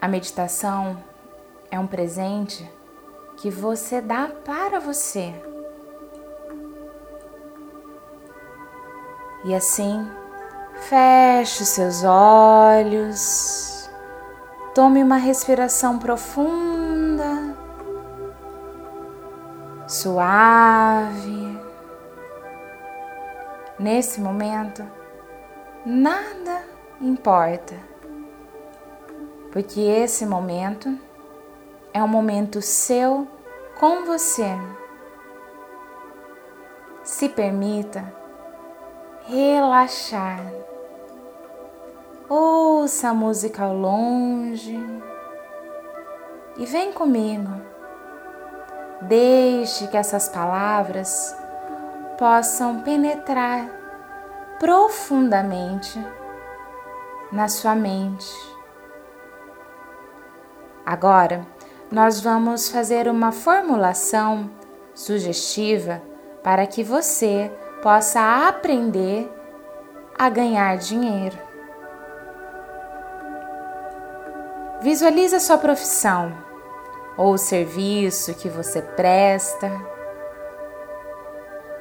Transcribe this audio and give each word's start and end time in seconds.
A 0.00 0.08
meditação 0.08 0.96
é 1.70 1.78
um 1.78 1.86
presente 1.86 2.66
que 3.36 3.50
você 3.50 4.00
dá 4.00 4.28
para 4.44 4.80
você. 4.80 5.34
E 9.44 9.54
assim, 9.54 10.10
feche 10.88 11.62
os 11.62 11.68
seus 11.68 12.02
olhos, 12.02 13.90
tome 14.74 15.02
uma 15.02 15.16
respiração 15.16 15.98
profunda, 15.98 17.54
suave. 19.86 21.60
Nesse 23.78 24.18
momento, 24.20 24.82
nada 25.84 26.64
importa, 27.00 27.89
porque 29.50 29.80
esse 29.80 30.24
momento 30.24 30.96
é 31.92 32.02
um 32.02 32.08
momento 32.08 32.62
seu 32.62 33.26
com 33.78 34.04
você. 34.04 34.56
Se 37.02 37.28
permita 37.28 38.12
relaxar. 39.26 40.40
Ouça 42.28 43.08
a 43.08 43.14
música 43.14 43.64
ao 43.64 43.74
longe 43.74 44.78
e 46.56 46.64
vem 46.66 46.92
comigo. 46.92 47.50
Deixe 49.02 49.88
que 49.88 49.96
essas 49.96 50.28
palavras 50.28 51.34
possam 52.18 52.82
penetrar 52.82 53.68
profundamente 54.60 55.98
na 57.32 57.48
sua 57.48 57.74
mente. 57.74 58.59
Agora, 60.90 61.46
nós 61.88 62.20
vamos 62.20 62.68
fazer 62.68 63.06
uma 63.06 63.30
formulação 63.30 64.50
sugestiva 64.92 66.02
para 66.42 66.66
que 66.66 66.82
você 66.82 67.48
possa 67.80 68.48
aprender 68.48 69.30
a 70.18 70.28
ganhar 70.28 70.76
dinheiro. 70.78 71.38
Visualize 74.80 75.36
a 75.36 75.38
sua 75.38 75.58
profissão 75.58 76.36
ou 77.16 77.34
o 77.34 77.38
serviço 77.38 78.34
que 78.34 78.48
você 78.48 78.82
presta, 78.82 79.70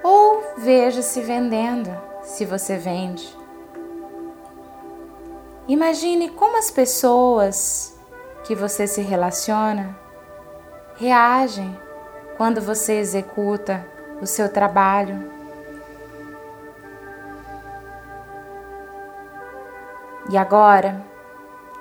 ou 0.04 0.54
veja-se 0.56 1.20
vendendo, 1.22 1.90
se 2.22 2.46
você 2.46 2.78
vende. 2.78 3.36
Imagine 5.68 6.30
como 6.30 6.60
as 6.60 6.70
pessoas 6.70 7.98
que 8.50 8.56
você 8.56 8.88
se 8.88 9.02
relaciona 9.02 9.96
reagem 10.96 11.80
quando 12.36 12.60
você 12.60 12.94
executa 12.94 13.86
o 14.20 14.26
seu 14.26 14.52
trabalho. 14.52 15.32
E 20.32 20.36
agora, 20.36 21.06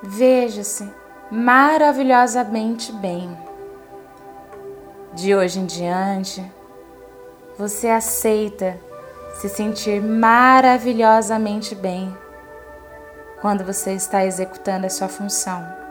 veja-se 0.02 0.92
maravilhosamente 1.30 2.92
bem. 2.92 3.34
De 5.14 5.34
hoje 5.34 5.60
em 5.60 5.64
diante, 5.64 6.44
você 7.56 7.88
aceita 7.88 8.78
se 9.40 9.48
sentir 9.48 10.02
maravilhosamente 10.02 11.74
bem 11.74 12.14
quando 13.40 13.64
você 13.64 13.94
está 13.94 14.26
executando 14.26 14.84
a 14.84 14.90
sua 14.90 15.08
função. 15.08 15.87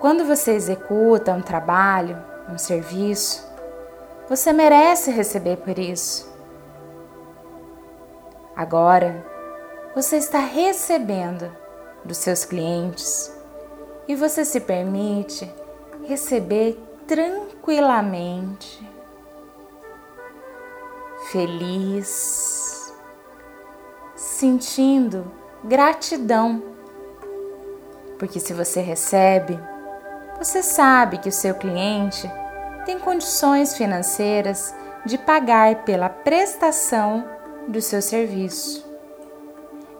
Quando 0.00 0.24
você 0.24 0.52
executa 0.52 1.30
um 1.34 1.42
trabalho, 1.42 2.16
um 2.48 2.56
serviço, 2.56 3.46
você 4.30 4.50
merece 4.50 5.10
receber 5.10 5.58
por 5.58 5.78
isso. 5.78 6.26
Agora, 8.56 9.22
você 9.94 10.16
está 10.16 10.38
recebendo 10.38 11.54
dos 12.02 12.16
seus 12.16 12.46
clientes 12.46 13.30
e 14.08 14.14
você 14.14 14.42
se 14.42 14.60
permite 14.60 15.52
receber 16.06 16.82
tranquilamente, 17.06 18.82
feliz, 21.30 22.90
sentindo 24.16 25.30
gratidão. 25.62 26.62
Porque 28.18 28.40
se 28.40 28.54
você 28.54 28.80
recebe, 28.80 29.58
você 30.40 30.62
sabe 30.62 31.18
que 31.18 31.28
o 31.28 31.32
seu 31.32 31.54
cliente 31.54 32.28
tem 32.86 32.98
condições 32.98 33.76
financeiras 33.76 34.74
de 35.04 35.18
pagar 35.18 35.84
pela 35.84 36.08
prestação 36.08 37.28
do 37.68 37.82
seu 37.82 38.00
serviço. 38.00 38.88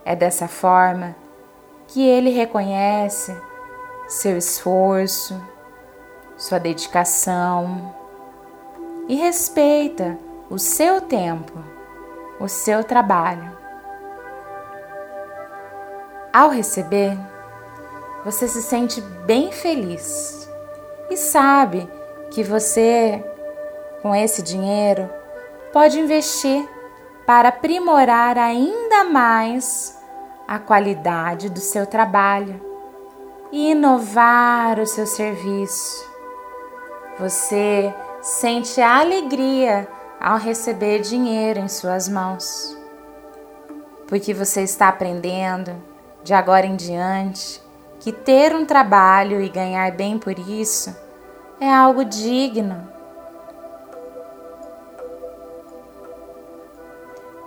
É 0.03 0.17
dessa 0.17 0.49
forma 0.49 1.15
que 1.89 2.03
ele 2.03 2.31
reconhece 2.31 3.37
seu 4.09 4.39
esforço, 4.39 5.39
sua 6.39 6.59
dedicação 6.59 7.95
e 9.09 9.17
respeita 9.17 10.17
o 10.49 10.59
seu 10.59 11.03
tempo, 11.03 11.53
o 12.41 12.49
seu 12.49 12.83
trabalho. 12.83 13.59
Ao 16.33 16.49
receber, 16.49 17.19
você 18.25 18.47
se 18.47 18.63
sente 18.63 19.01
bem 19.01 19.51
feliz 19.51 20.49
e 21.11 21.17
sabe 21.17 21.89
que 22.31 22.43
você, 22.43 23.25
com 24.03 24.15
esse 24.15 24.43
dinheiro, 24.43 25.09
pode 25.73 25.99
investir 25.99 26.69
para 27.27 27.49
aprimorar 27.49 28.37
ainda 28.37 29.05
mais 29.05 29.99
a 30.47 30.59
qualidade 30.59 31.49
do 31.49 31.61
seu 31.61 31.87
trabalho 31.87 32.61
e 33.51 33.71
inovar 33.71 34.79
o 34.79 34.87
seu 34.87 35.07
serviço. 35.07 36.09
Você 37.19 37.93
sente 38.21 38.81
alegria 38.81 39.89
ao 40.21 40.39
receber 40.39 41.01
dinheiro 41.01 41.61
em 41.61 41.69
suas 41.69 42.09
mãos, 42.09 42.77
porque 44.07 44.35
você 44.35 44.63
está 44.63 44.89
aprendendo 44.89 45.75
de 46.23 46.35
agora 46.35 46.67
em 46.67 46.77
diante 46.77 47.70
que 48.01 48.11
ter 48.11 48.55
um 48.55 48.65
trabalho 48.65 49.41
e 49.43 49.49
ganhar 49.49 49.93
bem 49.93 50.19
por 50.19 50.37
isso 50.39 50.97
é 51.61 51.71
algo 51.71 52.05
digno. 52.05 52.89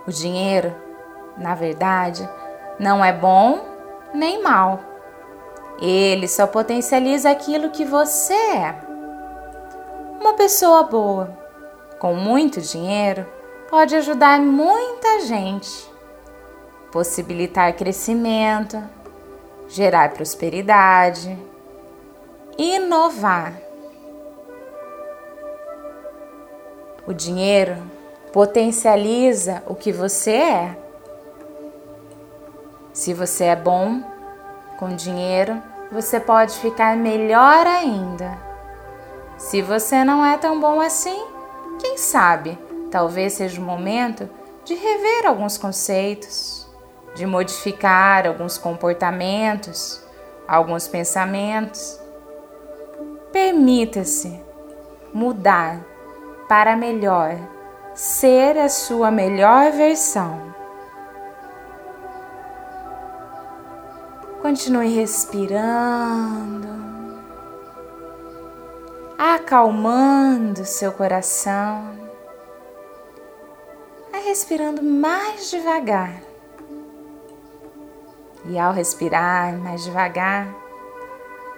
O 0.06 0.10
dinheiro, 0.10 0.72
na 1.36 1.54
verdade, 1.54 2.28
não 2.78 3.04
é 3.04 3.12
bom 3.12 3.64
nem 4.14 4.40
mal. 4.42 4.78
Ele 5.80 6.28
só 6.28 6.46
potencializa 6.46 7.30
aquilo 7.30 7.70
que 7.70 7.84
você 7.84 8.32
é. 8.32 8.76
Uma 10.20 10.34
pessoa 10.34 10.84
boa, 10.84 11.36
com 11.98 12.14
muito 12.14 12.60
dinheiro, 12.60 13.26
pode 13.68 13.96
ajudar 13.96 14.38
muita 14.40 15.22
gente, 15.22 15.90
possibilitar 16.92 17.74
crescimento, 17.74 18.80
gerar 19.68 20.10
prosperidade, 20.10 21.38
inovar. 22.58 23.54
O 27.06 27.12
dinheiro 27.12 27.76
potencializa 28.32 29.62
o 29.66 29.74
que 29.74 29.92
você 29.92 30.32
é. 30.32 30.78
Se 32.92 33.12
você 33.12 33.44
é 33.44 33.56
bom 33.56 34.02
com 34.78 34.94
dinheiro, 34.94 35.60
você 35.90 36.18
pode 36.18 36.54
ficar 36.58 36.96
melhor 36.96 37.66
ainda. 37.66 38.38
Se 39.36 39.60
você 39.60 40.04
não 40.04 40.24
é 40.24 40.38
tão 40.38 40.60
bom 40.60 40.80
assim, 40.80 41.26
quem 41.80 41.98
sabe, 41.98 42.58
talvez 42.90 43.34
seja 43.34 43.60
o 43.60 43.64
momento 43.64 44.28
de 44.64 44.74
rever 44.74 45.26
alguns 45.26 45.58
conceitos, 45.58 46.63
de 47.14 47.26
modificar 47.26 48.26
alguns 48.26 48.58
comportamentos, 48.58 50.02
alguns 50.46 50.88
pensamentos. 50.88 52.00
Permita-se 53.32 54.40
mudar 55.12 55.80
para 56.48 56.76
melhor, 56.76 57.36
ser 57.94 58.58
a 58.58 58.68
sua 58.68 59.10
melhor 59.10 59.72
versão. 59.72 60.54
Continue 64.42 64.94
respirando, 64.94 66.68
acalmando 69.18 70.64
seu 70.66 70.92
coração, 70.92 72.04
respirando 74.34 74.82
mais 74.82 75.50
devagar. 75.50 76.33
E 78.46 78.58
ao 78.58 78.72
respirar 78.72 79.56
mais 79.58 79.84
devagar, 79.84 80.54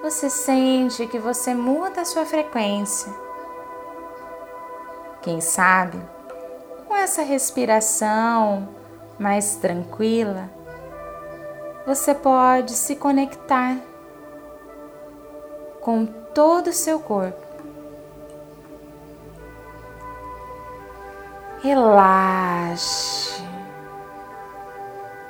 você 0.03 0.31
sente 0.31 1.07
que 1.07 1.19
você 1.19 1.53
muda 1.53 2.03
a 2.03 2.05
sua 2.05 2.25
frequência. 2.25 3.13
Quem 5.21 5.41
sabe, 5.41 5.99
com 6.87 6.95
essa 6.95 7.23
respiração 7.23 8.69
mais 9.19 9.57
tranquila, 9.57 10.49
você 11.85 12.15
pode 12.15 12.73
se 12.73 12.95
conectar 12.95 13.77
com 15.81 16.07
todo 16.07 16.69
o 16.69 16.73
seu 16.73 17.01
corpo. 17.01 17.45
Relaxe 21.63 23.26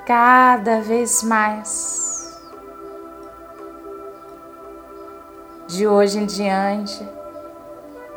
cada 0.06 0.80
vez 0.80 1.24
mais. 1.24 2.40
De 5.66 5.86
hoje 5.86 6.20
em 6.20 6.26
diante, 6.26 7.06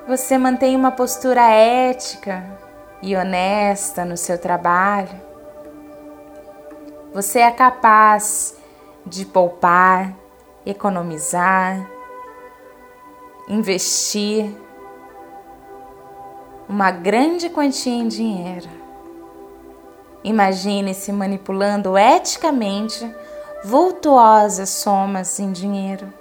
você 0.07 0.37
mantém 0.37 0.75
uma 0.75 0.91
postura 0.91 1.41
ética 1.41 2.45
e 3.01 3.15
honesta 3.15 4.05
no 4.05 4.15
seu 4.15 4.37
trabalho. 4.37 5.19
Você 7.11 7.39
é 7.39 7.49
capaz 7.49 8.55
de 9.03 9.25
poupar, 9.25 10.13
economizar, 10.63 11.89
investir 13.47 14.55
uma 16.67 16.91
grande 16.91 17.49
quantia 17.49 17.93
em 17.93 18.07
dinheiro. 18.07 18.78
Imagine-se 20.23 21.11
manipulando 21.11 21.97
eticamente 21.97 23.09
vultuosas 23.63 24.69
somas 24.69 25.39
em 25.39 25.51
dinheiro. 25.51 26.11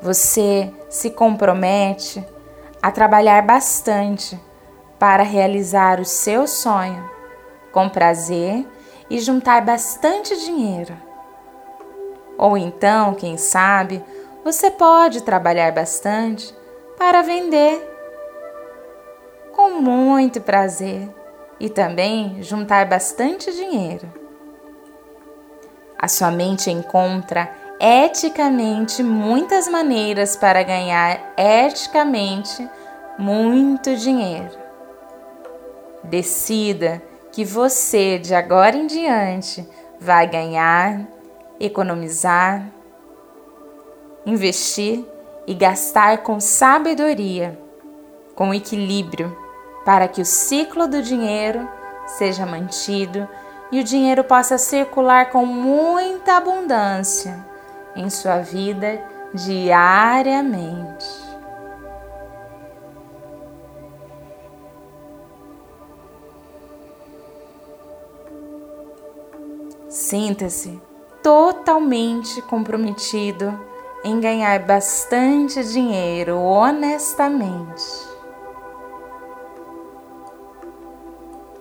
Você 0.00 0.72
se 0.88 1.10
compromete 1.10 2.24
a 2.82 2.90
trabalhar 2.90 3.42
bastante 3.42 4.40
para 4.98 5.22
realizar 5.22 6.00
o 6.00 6.04
seu 6.04 6.46
sonho 6.46 7.10
com 7.72 7.88
prazer 7.88 8.66
e 9.10 9.18
juntar 9.18 9.64
bastante 9.64 10.36
dinheiro. 10.36 10.96
Ou 12.38 12.56
então, 12.56 13.14
quem 13.14 13.36
sabe, 13.36 14.04
você 14.44 14.70
pode 14.70 15.22
trabalhar 15.22 15.72
bastante 15.72 16.54
para 16.96 17.22
vender 17.22 17.94
com 19.54 19.70
muito 19.80 20.40
prazer 20.40 21.08
e 21.58 21.68
também 21.68 22.42
juntar 22.42 22.86
bastante 22.86 23.52
dinheiro. 23.52 24.12
A 25.98 26.08
sua 26.08 26.30
mente 26.30 26.70
encontra 26.70 27.50
eticamente 27.80 29.02
muitas 29.02 29.68
maneiras 29.68 30.36
para 30.36 30.62
ganhar 30.62 31.34
eticamente 31.36 32.68
muito 33.18 33.96
dinheiro. 33.96 34.50
Decida 36.04 37.02
que 37.32 37.44
você 37.44 38.18
de 38.18 38.34
agora 38.34 38.76
em 38.76 38.86
diante 38.86 39.66
vai 39.98 40.26
ganhar, 40.26 41.00
economizar, 41.58 42.66
investir 44.24 45.04
e 45.46 45.54
gastar 45.54 46.18
com 46.18 46.40
sabedoria, 46.40 47.58
com 48.34 48.52
equilíbrio, 48.52 49.36
para 49.86 50.08
que 50.08 50.20
o 50.20 50.24
ciclo 50.24 50.88
do 50.88 51.00
dinheiro 51.00 51.68
seja 52.08 52.44
mantido 52.44 53.28
e 53.70 53.78
o 53.78 53.84
dinheiro 53.84 54.24
possa 54.24 54.58
circular 54.58 55.30
com 55.30 55.46
muita 55.46 56.38
abundância 56.38 57.38
em 57.94 58.10
sua 58.10 58.38
vida 58.38 59.00
diariamente. 59.32 61.06
Sinta-se 69.88 70.82
totalmente 71.22 72.42
comprometido 72.42 73.56
em 74.02 74.18
ganhar 74.20 74.58
bastante 74.66 75.62
dinheiro 75.62 76.36
honestamente. 76.38 78.15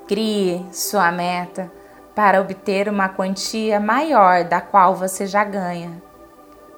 Crie 0.08 0.66
sua 0.72 1.12
meta 1.12 1.72
para 2.14 2.40
obter 2.40 2.88
uma 2.88 3.10
quantia 3.10 3.80
maior 3.80 4.44
da 4.44 4.62
qual 4.62 4.96
você 4.96 5.26
já 5.26 5.44
ganha 5.44 6.02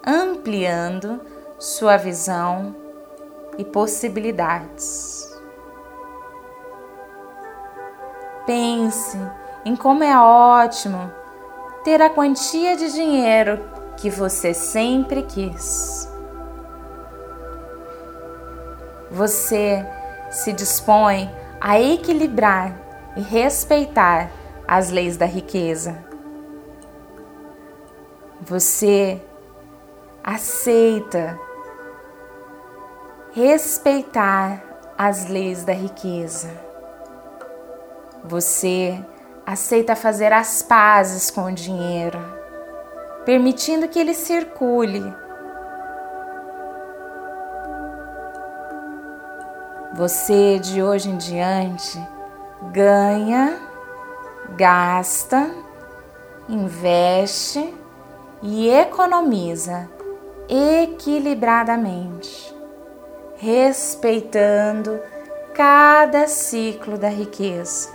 ampliando 0.07 1.19
sua 1.59 1.97
visão 1.97 2.73
e 3.57 3.65
possibilidades. 3.65 5.29
Pense 8.45 9.19
em 9.65 9.75
como 9.75 10.05
é 10.05 10.17
ótimo 10.17 11.11
ter 11.83 12.01
a 12.01 12.09
quantia 12.09 12.77
de 12.77 12.93
dinheiro 12.93 13.59
que 13.97 14.09
você 14.09 14.53
sempre 14.53 15.23
quis. 15.23 16.09
Você 19.11 19.85
se 20.31 20.53
dispõe 20.53 21.29
a 21.59 21.77
equilibrar 21.81 22.86
respeitar 23.21 24.29
as 24.67 24.89
leis 24.89 25.17
da 25.17 25.25
riqueza. 25.25 25.97
Você 28.41 29.21
aceita 30.23 31.39
respeitar 33.31 34.61
as 34.97 35.27
leis 35.27 35.63
da 35.63 35.73
riqueza. 35.73 36.49
Você 38.23 38.99
aceita 39.45 39.95
fazer 39.95 40.33
as 40.33 40.61
pazes 40.61 41.31
com 41.31 41.45
o 41.45 41.51
dinheiro, 41.51 42.19
permitindo 43.25 43.87
que 43.87 43.99
ele 43.99 44.13
circule. 44.13 45.01
Você 49.93 50.59
de 50.59 50.83
hoje 50.83 51.09
em 51.09 51.17
diante 51.17 52.16
ganha, 52.77 53.59
gasta, 54.55 55.49
investe 56.47 57.73
e 58.43 58.69
economiza 58.69 59.89
equilibradamente, 60.47 62.55
respeitando 63.39 65.01
cada 65.55 66.27
ciclo 66.27 66.99
da 66.99 67.09
riqueza. 67.09 67.89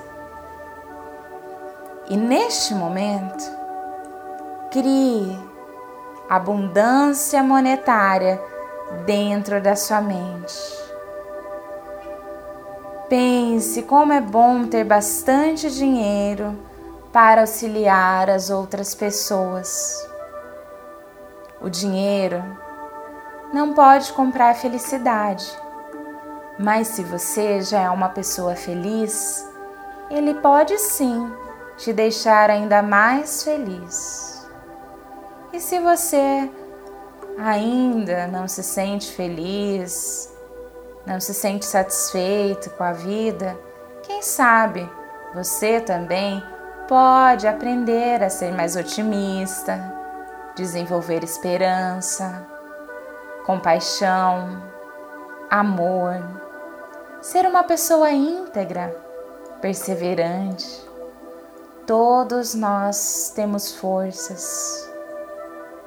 E 2.08 2.16
neste 2.16 2.74
momento, 2.74 3.44
crie 4.72 5.38
abundância 6.28 7.40
monetária 7.40 8.42
dentro 9.06 9.62
da 9.62 9.76
sua 9.76 10.00
mente. 10.00 10.82
Pense 13.08 13.41
como 13.88 14.12
é 14.12 14.20
bom 14.20 14.64
ter 14.64 14.84
bastante 14.84 15.70
dinheiro 15.70 16.58
para 17.12 17.42
auxiliar 17.42 18.30
as 18.30 18.50
outras 18.50 18.94
pessoas. 18.94 20.08
O 21.60 21.68
dinheiro 21.68 22.42
não 23.52 23.74
pode 23.74 24.12
comprar 24.12 24.54
felicidade, 24.54 25.46
mas 26.58 26.88
se 26.88 27.02
você 27.02 27.60
já 27.60 27.80
é 27.80 27.90
uma 27.90 28.08
pessoa 28.08 28.56
feliz, 28.56 29.46
ele 30.10 30.34
pode 30.34 30.78
sim 30.78 31.30
te 31.76 31.92
deixar 31.92 32.48
ainda 32.48 32.82
mais 32.82 33.42
feliz. 33.42 34.46
E 35.52 35.60
se 35.60 35.78
você 35.78 36.50
ainda 37.38 38.26
não 38.26 38.48
se 38.48 38.62
sente 38.62 39.12
feliz, 39.12 40.31
não 41.06 41.20
se 41.20 41.34
sente 41.34 41.64
satisfeito 41.64 42.70
com 42.70 42.84
a 42.84 42.92
vida, 42.92 43.58
quem 44.02 44.22
sabe 44.22 44.88
você 45.34 45.80
também 45.80 46.42
pode 46.88 47.46
aprender 47.46 48.22
a 48.22 48.30
ser 48.30 48.52
mais 48.52 48.76
otimista 48.76 50.02
desenvolver 50.54 51.24
esperança, 51.24 52.46
compaixão, 53.46 54.62
amor, 55.50 56.22
ser 57.20 57.46
uma 57.46 57.64
pessoa 57.64 58.10
íntegra, 58.10 58.94
perseverante. 59.60 60.88
Todos 61.86 62.54
nós 62.54 63.32
temos 63.34 63.74
forças. 63.74 64.88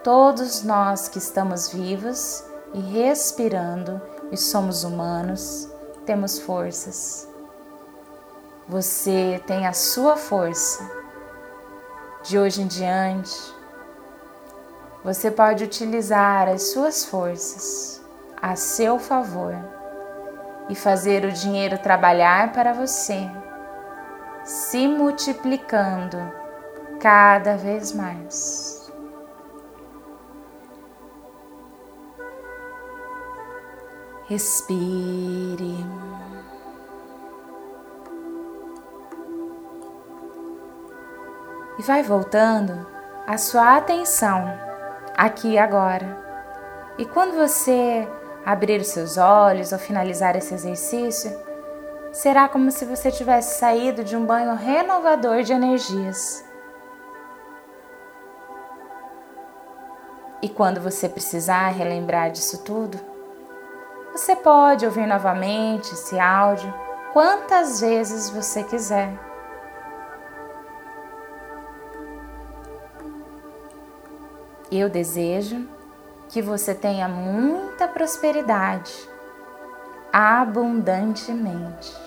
Todos 0.04 0.64
nós 0.64 1.08
que 1.08 1.18
estamos 1.18 1.72
vivos 1.72 2.44
e 2.74 2.80
respirando 2.80 4.02
e 4.32 4.38
somos 4.38 4.84
humanos, 4.84 5.70
temos 6.06 6.40
forças. 6.40 7.28
Você 8.68 9.42
tem 9.46 9.68
a 9.68 9.74
sua 9.74 10.18
força 10.18 10.84
De 12.24 12.40
hoje 12.40 12.64
em 12.64 12.68
diante, 12.68 13.56
você 15.04 15.30
pode 15.30 15.64
utilizar 15.64 16.48
as 16.48 16.72
suas 16.72 17.06
forças 17.06 18.02
a 18.42 18.56
seu 18.56 18.98
favor 18.98 19.56
e 20.68 20.74
fazer 20.74 21.24
o 21.24 21.32
dinheiro 21.32 21.78
trabalhar 21.78 22.52
para 22.52 22.74
você, 22.74 23.30
se 24.44 24.88
multiplicando 24.88 26.18
cada 27.00 27.56
vez 27.56 27.92
mais. 27.92 28.75
Respire. 34.28 35.86
E 41.78 41.84
vai 41.84 42.02
voltando 42.02 42.88
a 43.28 43.38
sua 43.38 43.78
atenção 43.78 44.52
aqui 45.16 45.60
agora. 45.60 46.18
E 46.98 47.06
quando 47.06 47.36
você 47.36 48.08
abrir 48.44 48.82
os 48.82 48.88
seus 48.88 49.16
olhos 49.18 49.72
ou 49.72 49.78
finalizar 49.78 50.36
esse 50.36 50.56
exercício, 50.56 51.32
será 52.12 52.50
como 52.50 52.72
se 52.72 52.84
você 52.84 53.12
tivesse 53.12 53.60
saído 53.60 54.04
de 54.04 54.18
um 54.18 54.26
banho 54.26 54.56
renovador 54.56 55.44
de 55.44 55.54
energias. 55.54 56.44
E 60.42 60.50
quando 60.50 60.82
você 60.82 61.08
precisar 61.08 61.70
relembrar 61.70 62.32
disso 62.32 62.64
tudo, 62.64 63.15
você 64.16 64.34
pode 64.34 64.86
ouvir 64.86 65.06
novamente 65.06 65.92
esse 65.92 66.18
áudio 66.18 66.74
quantas 67.12 67.82
vezes 67.82 68.30
você 68.30 68.64
quiser. 68.64 69.14
Eu 74.72 74.90
desejo 74.90 75.68
que 76.30 76.42
você 76.42 76.74
tenha 76.74 77.10
muita 77.10 77.90
prosperidade, 77.90 78.94
abundantemente. 80.14 82.05